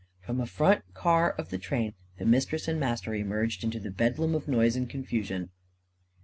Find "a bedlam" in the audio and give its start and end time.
3.87-4.33